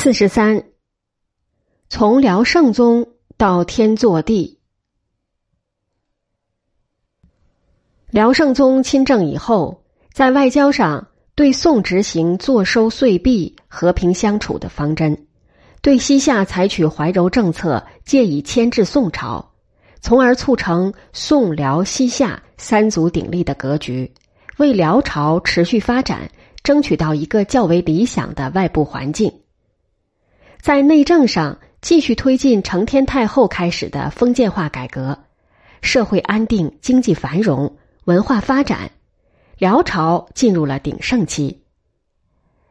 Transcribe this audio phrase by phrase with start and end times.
[0.00, 0.62] 四十三，
[1.88, 4.60] 从辽圣宗到天祚帝。
[8.08, 9.82] 辽圣宗亲政以后，
[10.12, 15.26] 在外交上对宋执行坐收岁币、和平相处的方针，
[15.82, 19.50] 对西夏采取怀柔政策，借以牵制宋朝，
[20.00, 24.14] 从而促成宋辽西夏三足鼎立的格局，
[24.58, 26.30] 为辽朝持续发展
[26.62, 29.40] 争取到一个较为理想的外部环境。
[30.68, 35.18] 在内政上，继续推进成天太后开始的封建化改革，
[35.80, 38.90] 社会安定，经济繁荣，文化发展，
[39.56, 41.62] 辽朝进入了鼎盛期。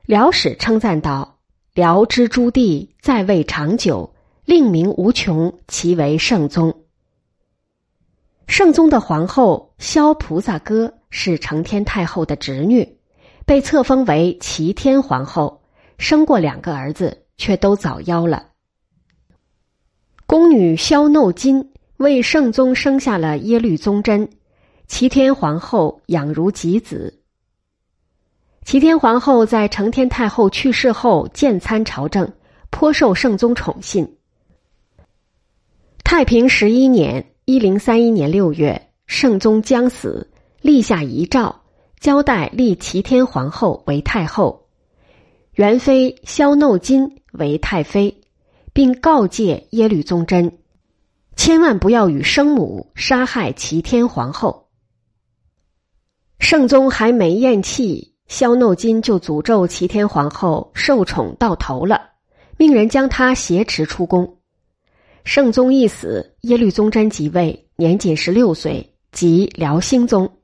[0.06, 1.40] 辽史称赞道
[1.74, 4.14] ：“辽之诸帝在位长久，
[4.46, 6.84] 令名无穷，其为圣宗。”
[8.46, 13.00] 圣宗的皇后萧菩萨哥是成天太后的侄女，
[13.48, 15.64] 被册封为齐天皇后，
[15.98, 17.24] 生过两个儿子。
[17.38, 18.48] 却都早夭了。
[20.26, 24.30] 宫女萧耨金为圣宗生下了耶律宗真，
[24.88, 27.22] 齐天皇后养如己子。
[28.66, 32.34] 齐天皇后在承天太后去世后渐参朝政，
[32.70, 34.18] 颇受圣宗宠信。
[36.04, 40.30] 太平十一年（一零三一年六月），圣宗将死，
[40.62, 41.62] 立下遗诏，
[42.02, 44.67] 交代立齐天皇后为太后，
[45.58, 47.18] 元妃萧耨金。
[47.34, 48.22] 为太妃，
[48.74, 50.58] 并告诫耶律宗真，
[51.36, 54.70] 千万不要与生母杀害齐天皇后。
[56.40, 62.10] 圣宗还没咽气，萧耨金就诅咒齐天皇后受宠到头了，
[62.58, 64.38] 命人将她挟持出宫。
[65.24, 70.37] 圣宗一死，耶律宗真即位，年仅十六岁，即辽兴宗。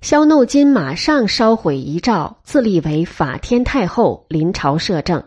[0.00, 5.22] 萧耨金马上烧毁遗诏，自立为法天太后，临朝摄政。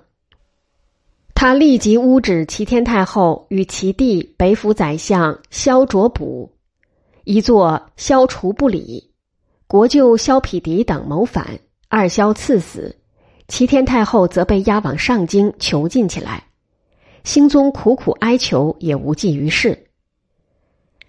[1.35, 6.51] 他立即污指齐天太后与其弟北府宰相萧卓卜，
[7.23, 9.11] 一座萧除不理，
[9.67, 12.95] 国舅萧匹敌等谋反，二萧赐死，
[13.47, 16.45] 齐天太后则被押往上京囚禁起来。
[17.23, 19.85] 兴宗苦苦哀求，也无济于事。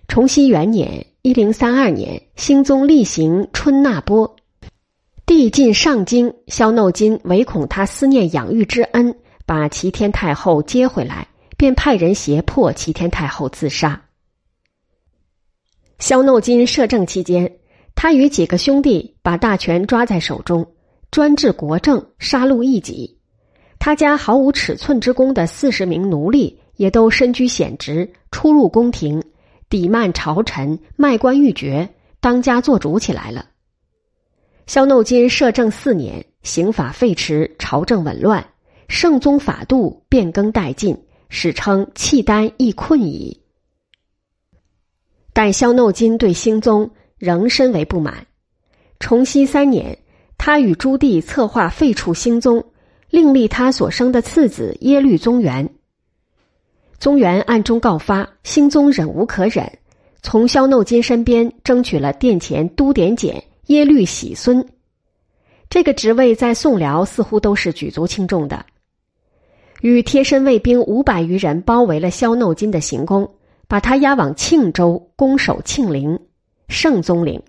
[0.07, 4.37] 崇熙元年（一零三二年），兴宗例行春纳波，
[5.25, 9.17] 递进上京，萧耨金唯恐他思念养育之恩。
[9.47, 14.03] 把齐天太后接回来，便派人胁迫齐天太后自杀。
[15.99, 17.57] 萧耨金摄政期间，
[17.95, 20.73] 他与几个兄弟把大权抓在手中，
[21.11, 23.19] 专治国政，杀戮异己。
[23.79, 29.23] 他家毫无尺寸之功的四十名奴隶，也都身居显职，出入宫廷，
[29.69, 33.47] 抵慢朝臣，卖官鬻爵，当家做主起来了。
[34.67, 38.47] 萧耨金摄政四年，刑法废弛，朝政紊乱。
[38.89, 43.41] 圣宗法度变更殆尽，史称契丹亦困矣。
[45.33, 48.27] 但萧耨金对兴宗仍深为不满。
[49.01, 49.99] 崇熙三年，
[50.39, 52.65] 他与朱棣策划废除兴宗，
[53.11, 55.69] 另立他所生的次子耶律宗元。
[56.99, 59.71] 宗元暗中告发，兴宗忍无可忍，
[60.23, 64.67] 从萧耨金身边争取了殿前都点检耶律喜孙。
[65.69, 68.65] 这个职位在宋辽似乎都是举足轻重的。
[69.81, 73.29] 与贴身卫兵五百余人包围了萧耨金的行宫，
[73.69, 76.19] 把他押往庆州攻守庆陵、
[76.69, 77.43] 圣宗陵，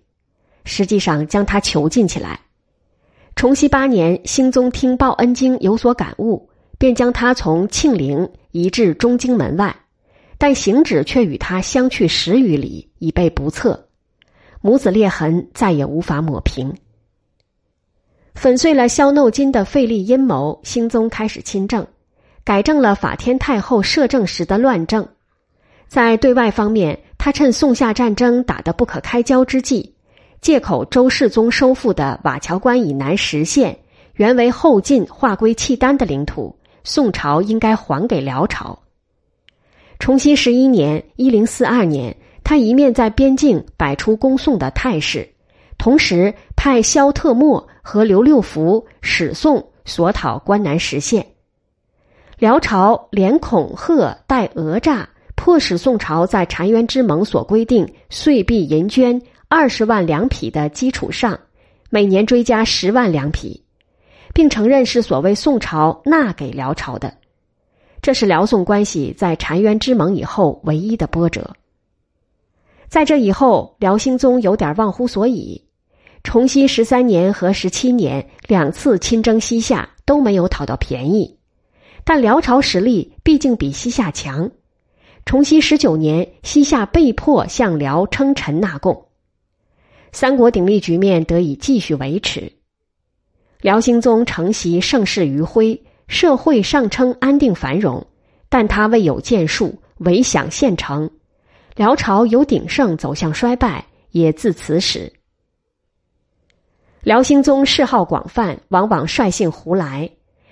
[0.65, 2.41] 实际上将他囚禁起来。
[3.37, 9.75] 崇熙八年，兴宗听报恩经有所感悟，便将他从庆陵移至中京门外，
[10.37, 13.89] 但行止却与他相去十余里，已被不测，
[14.61, 16.73] 母子裂痕再也无法抹平。
[18.33, 21.85] 粉碎了萧耨金的费力阴谋，兴宗开始亲政。
[22.45, 25.05] 改正了法天太后摄政时的乱政，
[25.89, 29.95] 在对外方面，他趁宋夏战争打得不可开交之际，
[30.39, 33.77] 借口周世宗收复的瓦桥关以南十县
[34.13, 38.79] 原为后晋划归契丹的领土，宋朝应该还给辽朝。
[39.99, 45.27] 崇熙十一年（一零四二年），他一面在边境摆出攻宋的态势，
[45.77, 51.25] 同时派萧特默和刘六福使宋索讨关南十县。
[52.37, 61.39] 辽朝连恐吓带讹诈，迫使宋朝在澶渊之盟所规定岁币银绢二十万两匹的基础上，
[61.89, 63.63] 每年追加十万两匹，
[64.35, 67.15] 并承认是所谓宋朝纳给辽朝的。
[68.01, 71.55] 这是辽宋关系在澶渊之盟以后唯一的波折。
[72.89, 75.63] 在这以后，辽兴宗有点忘乎所以。
[76.21, 81.37] 崇熙十三年和十七年两次亲征西夏都没有讨到便宜。
[82.03, 84.51] 但辽朝实力毕竟比西夏强。
[85.25, 89.05] 崇熙十九年，西夏被迫向辽称臣纳贡，
[90.11, 92.51] 三国鼎立局面得以继续维持。
[93.65, 98.05] 辽兴宗承袭盛世余晖，社会上称安定繁荣，
[98.47, 101.09] 但他未有建树，唯享现成。
[101.75, 105.11] 辽朝由鼎盛走向衰败，也自此始。
[107.01, 110.11] 辽兴宗嗜好广泛，往往率性胡来。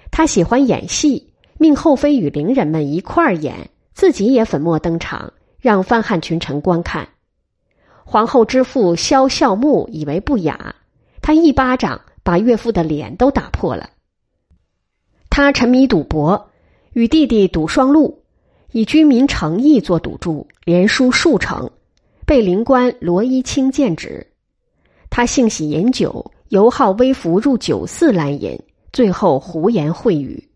[0.09, 3.69] 他喜欢演戏，命后妃与伶人们一块儿演。
[3.94, 7.07] 自己也粉墨登场，让藩汉群臣观看。
[8.04, 10.74] 皇后之父萧孝穆以为不雅，
[11.21, 13.90] 他一巴掌把岳父的脸都打破了。
[15.30, 16.50] 他沉迷赌博，
[16.94, 18.24] 与弟弟赌双路，
[18.72, 21.70] 以居民诚意做赌注，连输数成，
[22.25, 24.28] 被灵官罗一清见止。
[25.10, 28.60] 他性喜饮酒，尤好微服入酒肆滥饮，
[28.92, 30.50] 最后胡言秽语。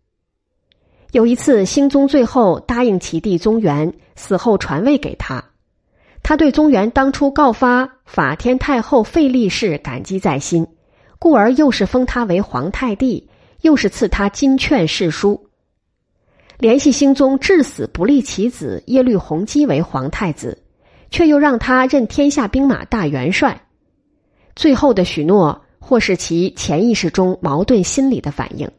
[1.12, 5.44] 有一次，兴宗最后答应其弟宗元死后传位给他，
[6.22, 10.66] 他对宗元当初告发法天太后废立事感激在心，
[11.18, 13.28] 故而又是封他为皇太帝，
[13.62, 15.48] 又是赐他金券世书，
[16.58, 20.62] 联系兴宗至死不立其子耶律洪基为皇太子，
[21.10, 23.60] 却又让他任天下兵马大元帅。
[24.54, 28.70] 最后的许诺，或是其潜意识中矛盾心理的反应。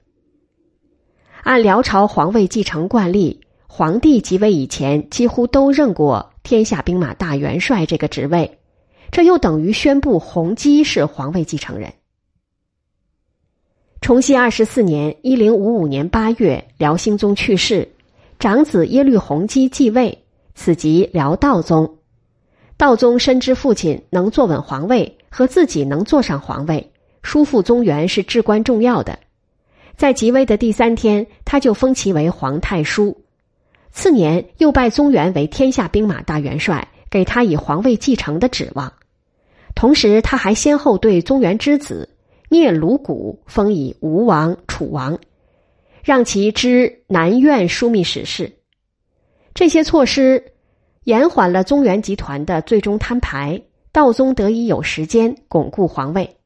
[1.44, 8.60] 按辽朝皇位继承惯例，皇帝即位以前几乎都任过天下兵马大元帅这个职位，
[9.12, 11.94] 这又等于宣布洪基是皇位继承人。
[14.02, 17.88] 崇熙二十四年（一零五五年八月），辽兴宗去世，
[18.40, 20.18] 长子耶律洪基继位，
[20.56, 21.98] 此即辽道宗。
[22.78, 26.92] 道宗深知父亲能坐稳皇位和自己能坐上皇位，
[27.22, 29.20] 叔父宗元是至关重要的。
[29.98, 33.22] 在即位的第三天，他就封其为皇太叔。
[33.92, 38.92] 次年，又拜宗元为天下兵马大元帅，给他以皇位继承的指望。
[39.76, 42.08] 同时，他还先后对宗元之子
[42.50, 45.18] 聂鲁谷封以吴王、楚王，
[46.04, 48.52] 让其知南苑枢密使事。
[49.54, 50.44] 这些措施
[51.04, 53.62] 延缓了宗元集团的最终摊牌，
[53.92, 56.38] 道宗得以有时间巩固皇位。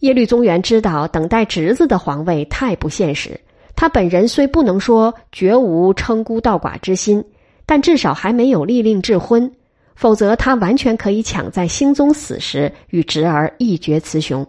[0.00, 3.40] 耶律宗元知道等待侄子的皇位太不现实，
[3.76, 7.24] 他本人虽不能说绝无称孤道寡之心，
[7.64, 9.50] 但至少还没有立令智婚，
[9.94, 14.44] 否则他完全可以抢在兴宗死时与侄儿一决雌雄。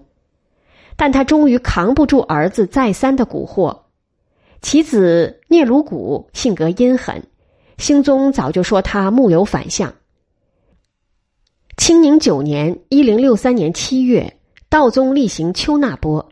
[0.97, 3.77] 但他终于扛不住儿子再三的蛊惑，
[4.61, 7.23] 其子聂鲁谷性格阴狠，
[7.77, 9.93] 兴宗早就说他木有反相。
[11.77, 14.33] 清宁九年（一零六三年）七月。
[14.69, 16.27] 道宗例行丘纳波，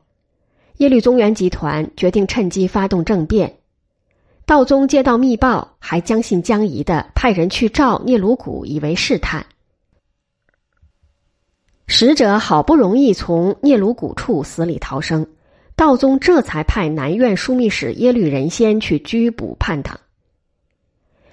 [0.80, 3.60] 耶律宗元集团决定趁机发动政变。
[4.46, 9.46] 道宗接到密报，还将信将疑的派人去召聂鲁谷，以为试探。
[11.88, 15.28] 使者好不容易从聂鲁谷处死里逃生，
[15.76, 20.00] 道宗这才派南院枢密使耶律仁先去拘捕叛党。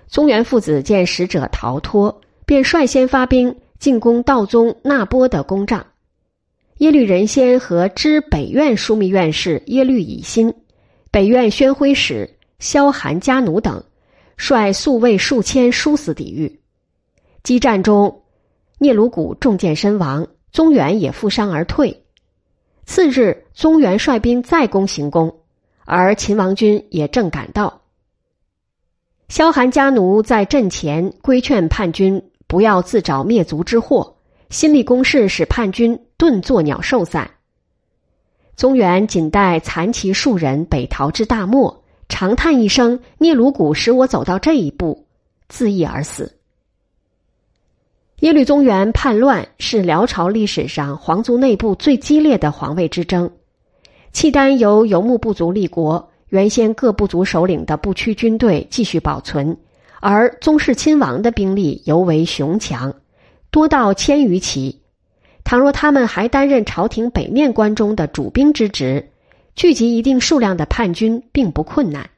[0.08, 5.86] 宗元父子见使者逃脱，便率先发兵进攻道宗纳波的宫帐。
[6.78, 10.52] 耶律仁先和知北院枢密院士耶律乙辛、
[11.10, 12.28] 北院宣徽使
[12.58, 13.82] 萧寒家奴等，
[14.36, 16.60] 率宿卫数千殊死抵御。
[17.42, 18.22] 激战中，
[18.78, 22.02] 聂鲁谷中箭身亡，宗元也负伤而退。
[22.84, 25.40] 次日，宗元率兵再攻行宫，
[25.84, 27.80] 而秦王军也正赶到。
[29.28, 34.16] 萧寒家奴在阵前规劝叛军不要自找灭族之祸，
[34.50, 35.98] 新立攻势使叛军。
[36.18, 37.32] 顿作鸟兽散。
[38.54, 45.08] 宗元仅带残骑数人北逃至大漠，长叹一声：“聂鲁谷使我走到这一步，
[45.48, 46.38] 自缢而死。”
[48.22, 53.28] 耶律宗元叛乱是辽朝历史上皇族内部最激烈的皇位之争。
[54.12, 59.56] 契丹由游牧部族立国，原先各部族首领的不屈军队继续保存，
[59.98, 62.94] 而宗室亲王的兵力尤为雄强，
[63.50, 64.80] 多到千余骑。
[65.42, 69.10] 倘若他们还担任朝廷北面关中的主兵之职，
[69.56, 72.08] 聚集一定数量的叛军并不困难。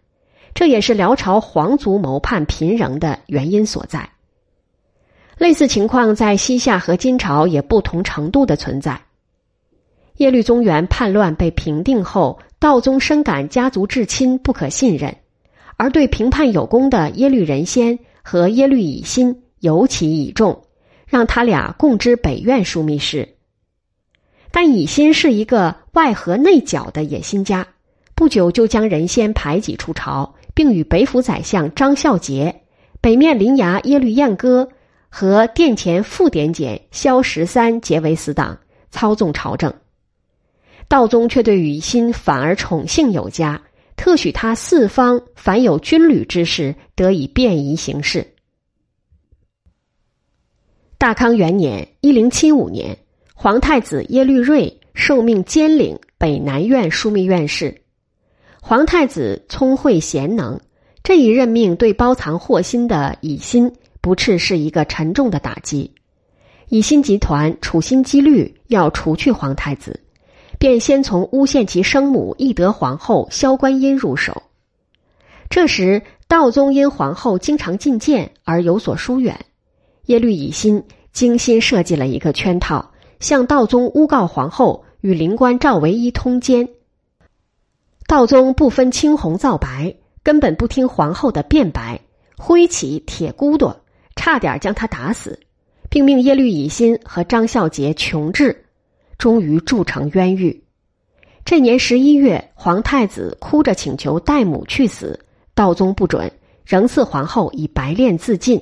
[0.52, 4.10] 这也是辽朝皇族谋叛频仍的原因所在。
[5.38, 9.00] 类似情况在西夏和金朝也不同程度的存在。
[10.18, 15.16] 耶律宗元叛乱被平定后，道宗深感家族至亲不可信任，
[15.76, 20.62] 而对平叛有功的耶律仁先和耶律乙辛尤其倚重。
[21.06, 23.28] 让他俩共知北院枢密使，
[24.50, 27.68] 但乙辛是一个外合内搅的野心家，
[28.16, 32.62] 不久就将人先排挤出朝，并与北府宰相张孝杰、
[33.00, 34.70] 北面临衙耶律彦歌
[35.16, 38.58] 和殿前副典检萧十三结为死党，
[38.90, 39.72] 操纵朝政。
[40.88, 43.62] 道宗却对雨欣反而宠幸有加，
[43.94, 48.26] 特许他四方凡有军旅之事，得以便宜行事。
[50.98, 52.98] 大康元年（一零七五年），
[53.36, 57.82] 皇太子耶律瑞受命兼领北南院枢密院事。
[58.60, 60.58] 皇太子聪慧贤能，
[61.04, 63.72] 这一任命对包藏祸心的乙辛
[64.04, 65.94] 不啻是一个沉重的打击。
[66.68, 69.98] 以心集团处心积虑要除去皇太子，
[70.58, 74.42] 便先从诬陷其生母懿德皇后萧观音入手。
[75.48, 79.40] 这时，道宗因皇后经常觐见而有所疏远。
[80.04, 80.84] 耶律乙辛
[81.14, 86.68] 精心设计了一个圈套，向道宗诬告皇后与灵官赵唯一通奸。
[88.06, 92.02] 道宗不分青红皂白，根本不听皇后的辩白，
[92.36, 93.80] 挥起铁骨朵，
[94.24, 95.38] 差点将他打死，
[95.90, 98.64] 并命耶律乙辛和张孝杰穷治，
[99.18, 100.64] 终于铸成冤狱。
[101.44, 105.20] 这年十一月，皇太子哭着请求代母去死，
[105.54, 106.32] 道宗不准，
[106.64, 108.58] 仍赐皇后以白练自尽。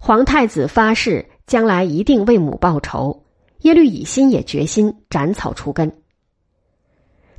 [0.00, 3.24] 皇太子发誓，将来一定为母报仇。
[3.58, 5.92] 耶律乙辛也决心斩草除根。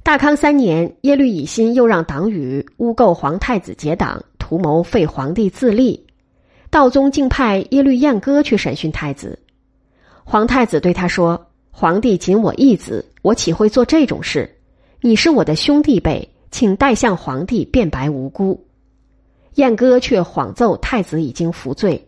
[0.04, 6.06] 大康三年，耶律乙辛又让党羽诬构皇太子结党，图谋废皇帝自立。
[6.74, 9.38] 道宗竟派耶律彦歌去审讯太子。
[10.24, 14.50] 皇太子对他说：“皇帝仅我一子，我岂会做这种事？
[15.00, 18.66] 你是我的兄弟辈，请代向皇帝辩白无辜。”
[19.54, 22.08] 彦歌却谎奏太子已经服罪。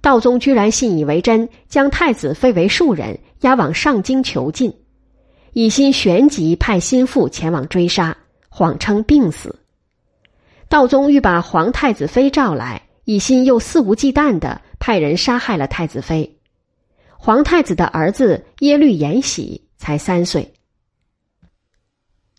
[0.00, 4.72] 道宗居然信以为真，将太子废为庶人，押往上京囚禁。
[5.52, 8.16] 以心旋即派心腹前往追杀，
[8.48, 9.58] 谎称病死。
[10.68, 16.38] 道宗欲把皇太子妃召来，以心又肆无忌惮的派人杀害了太子妃。
[17.16, 20.52] 皇太子的儿子耶律延禧才三岁。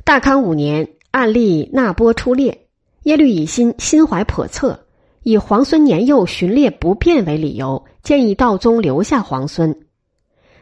[0.03, 2.67] 大康五年，案例那波出猎，
[3.03, 4.85] 耶律乙辛心怀叵测。
[5.23, 9.87] 以皇孙年幼巡猎不便为理由，建议道宗留下皇孙。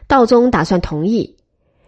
[0.06, 1.36] 道宗打算同意。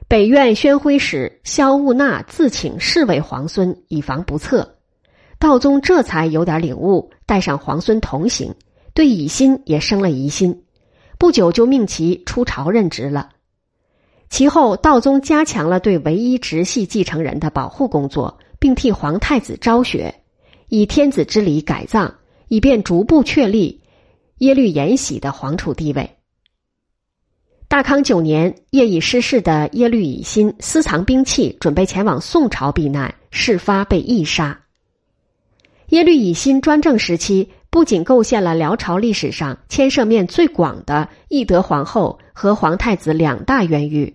[0.09, 4.76] 北院宣徽使萧务纳自请侍卫皇孙，以防不测。
[5.39, 8.55] 道宗这才有点领悟，带上皇孙同行。
[8.95, 10.63] 对乙辛也生了疑心，
[11.19, 13.31] 不久就命其出朝任职了。
[14.29, 20.23] 其后，道宗加强了对唯一直系继承人的保护工作，并替皇太子昭雪，
[20.69, 22.15] 以天子之礼改葬。
[22.49, 23.83] 以便逐步确立
[24.39, 26.09] 耶律延禧的皇储地位。
[27.67, 34.61] 大康九年，业已失势的耶律乙辛私藏兵器，准备前往宋朝避难，事发被缢杀。
[35.89, 44.13] 耶律乙辛专政时期，不仅构陷了辽朝历史上牵涉面最广的懿德皇后和皇太子两大冤狱，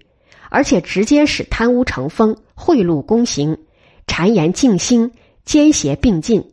[0.49, 3.57] 而且直接使贪污成风、贿赂公行、
[4.05, 5.11] 谗言竞兴、
[5.45, 6.51] 奸邪并进。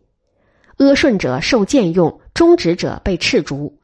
[0.77, 3.77] 阿顺者受僭用，忠直者被斥逐。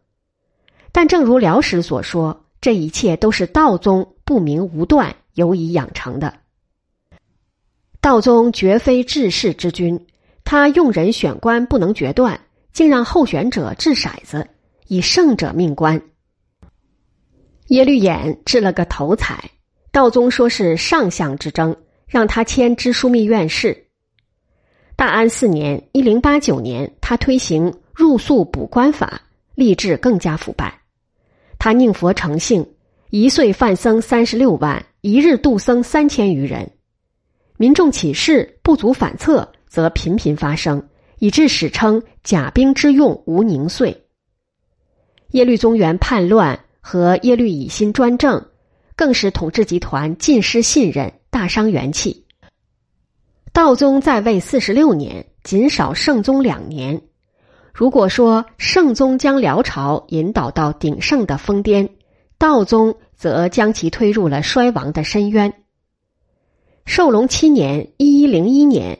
[0.93, 6.35] 但正如辽史所说，这一切都是道宗不明无断、有以养成的。
[8.00, 10.07] 道宗绝非治世之君，
[10.44, 12.38] 他用人选官不能决断，
[12.72, 14.46] 竟让候选者掷骰子，
[14.86, 16.00] 以胜者命官。
[17.68, 19.50] 耶律衍掷了个头彩，
[19.90, 21.74] 道宗说是上相之争，
[22.06, 23.86] 让他迁知枢密院事。
[24.96, 29.22] 大安四年（一零八九年），他推行入宿补官法，
[29.56, 30.82] 吏治更加腐败。
[31.58, 32.74] 他宁佛成性，
[33.10, 36.70] 一岁犯僧三十六万，一日度僧三千余人。
[37.56, 44.04] 民众起事不足反侧，则频频发生，以致史称“甲兵之用无宁岁”。
[45.33, 48.47] 耶律宗元叛乱和耶律乙辛专政，
[48.94, 52.25] 更使统治集团尽失信任，大伤元气。
[53.52, 57.02] 道宗在位四十六年，仅少圣宗两年。
[57.73, 61.88] 如果说圣宗将辽朝引导到鼎盛的峰巅，
[62.38, 65.52] 道宗则将其推入了衰亡的深渊。
[66.87, 68.99] 寿隆七年（一一零一年），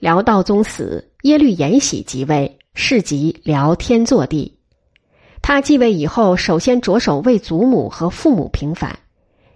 [0.00, 4.58] 辽道宗死，耶律延禧即位，是即辽天祚帝。
[5.42, 8.98] 他继位以后，首先着手为祖母和父母平反，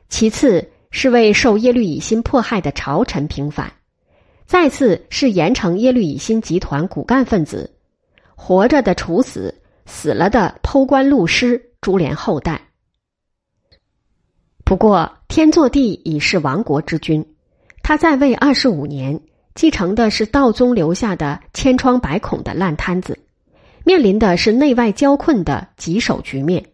[0.08, 3.72] 其次是为受耶律乙辛迫害的朝臣平反。
[4.46, 7.70] 再次是严惩耶律乙辛集团骨干分子，
[8.34, 9.54] 活着的处死，
[9.84, 12.60] 死了的剖棺戮尸，株连后代。
[14.64, 17.34] 不过天祚帝已是亡国之君，
[17.82, 19.20] 他在位二十五年，
[19.60, 23.18] 继承的是道宗留下的千疮百孔的烂摊子，
[23.84, 26.64] 面临的是内外交困的棘手局面。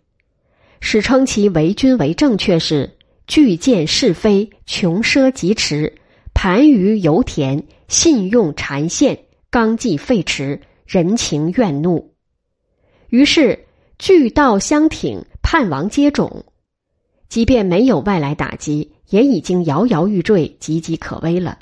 [0.79, 5.95] 史称其为君为政，却是巨见是非，穷奢极侈，
[6.33, 9.19] 盘于油田，信用缠陷，
[9.51, 12.15] 纲纪废弛，人情怨怒。
[13.09, 13.65] 于是
[13.99, 16.45] 巨道相挺，叛王接踵。
[17.29, 21.59] 即便没有外来打击，也已经摇摇欲坠，岌岌可危了。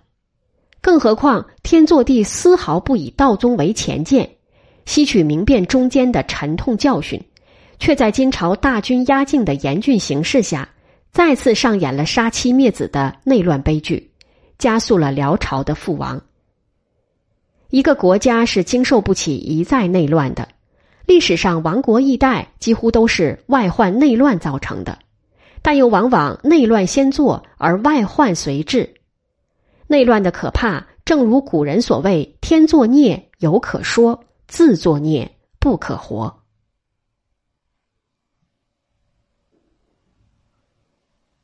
[0.84, 4.28] 更何况天祚帝丝毫不以道宗为前见，
[4.84, 7.18] 吸取明辨中间的沉痛教训，
[7.78, 10.68] 却在金朝大军压境的严峻形势下，
[11.10, 14.10] 再次上演了杀妻灭子的内乱悲剧，
[14.58, 16.20] 加速了辽朝的覆亡。
[17.70, 20.46] 一个国家是经受不起一再内乱的，
[21.06, 24.98] 历史上亡国易代几乎都是外患内乱造成的。
[25.62, 28.93] 但又往往内乱先作，而外患随至。
[29.86, 36.34] 内乱的可怕，正如古人所谓：“天作孽犹可说，自作孽不可活。”